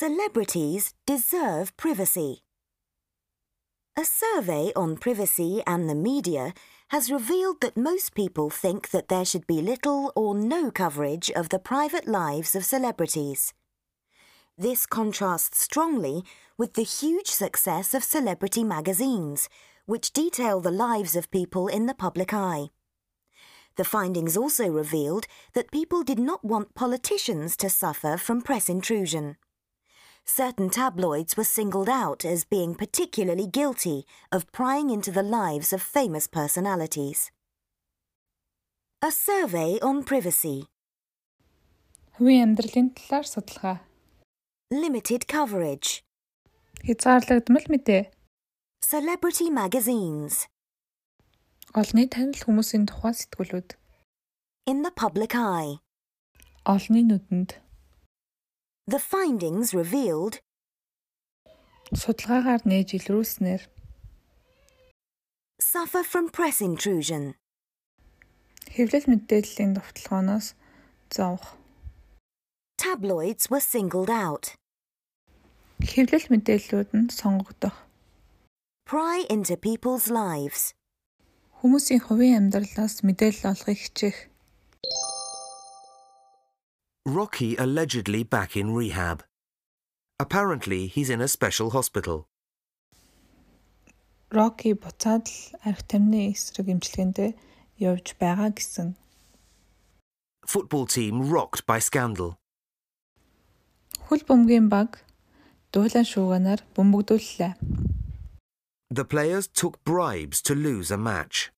[0.00, 2.42] Celebrities deserve privacy.
[3.98, 6.54] A survey on privacy and the media
[6.88, 11.50] has revealed that most people think that there should be little or no coverage of
[11.50, 13.52] the private lives of celebrities.
[14.56, 16.24] This contrasts strongly
[16.56, 19.50] with the huge success of celebrity magazines,
[19.84, 22.70] which detail the lives of people in the public eye.
[23.76, 29.36] The findings also revealed that people did not want politicians to suffer from press intrusion
[30.25, 35.81] Certain tabloids were singled out as being particularly guilty of prying into the lives of
[35.81, 37.31] famous personalities.
[39.01, 40.65] A survey on privacy.
[42.17, 43.79] Хувийн амьдралын талаар судалгаа.
[44.71, 46.01] Limited coverage.
[46.81, 48.09] Хязгаарлагдмал мэдээ.
[48.81, 50.47] Celebrity magazines.
[51.75, 53.75] Олны танил хүмүүсийн тухай сэтгүүлүүд.
[54.65, 55.77] In the public eye.
[56.65, 57.61] Олны нүдэнд.
[58.86, 60.40] The findings revealed
[61.92, 63.62] судалгаагаар нээж илрүүлснээр
[65.60, 67.34] suffer from press intrusion.
[68.70, 70.54] Хэвлэл мэдээллийн довтлогооноос
[71.10, 71.58] зовх.
[72.78, 74.54] Tabloids were singled out.
[75.82, 77.76] Хэвлэл мэдээллүүд нь сонгогдох.
[78.86, 80.72] Pry into people's lives.
[81.60, 84.18] Хүмүүсийн хувийн амьдралаас мэдээлэл олохыг хичээх.
[87.05, 89.23] Rocky allegedly back in rehab.
[90.19, 92.25] Apparently, he's in a special hospital.
[94.33, 95.37] Rocky буцаад л
[95.69, 97.37] арх тамны эсрэг эмчилгээндээ
[97.77, 98.97] явж байгаа гэсэн.
[100.49, 102.41] Football team rocked by scandal.
[104.09, 105.05] Хөл бөмбөгийн баг
[105.69, 107.53] дуулан шууганаар бөмбөгдүүллээ.
[108.89, 111.53] The players took bribes to lose a match.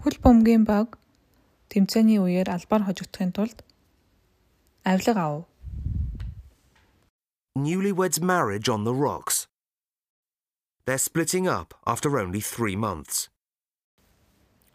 [0.00, 0.96] Хөл бөмбөгийн баг
[1.68, 3.60] тэмцээний үеэр албаар хожигдохын тулд
[4.84, 5.44] авилга ав.
[7.56, 9.46] Newlyweds marriage on the rocks.
[10.84, 13.28] They're splitting up after only three months.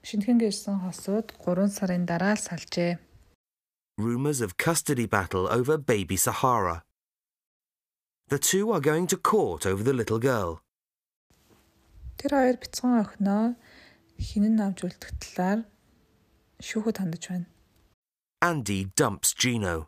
[0.04, 2.98] Шинхэн гэрсэн хосууд 3 сарын дараа л салжээ.
[4.02, 6.82] Rumours of custody battle over baby Sahara.
[8.34, 10.66] The two are going to court over the little girl.
[12.18, 13.56] Тэр хоёр бяцхан охиноо
[14.18, 15.60] хинэн авч үлдэх талаар
[16.60, 17.48] шүүхэд хандаж байна.
[18.42, 19.88] Andy dumps Gino.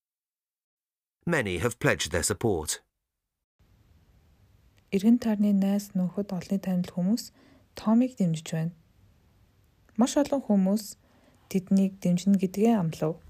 [1.25, 2.81] Many have pledged their support.
[4.91, 7.29] Иргэн таарны найс нөхөд олны танил хүмүүс
[7.77, 8.73] Томыг дэмжиж байна.
[9.95, 10.97] Маш олон хүмүүс
[11.53, 13.21] тэднийг дэмжинэ гэдгээ амлав.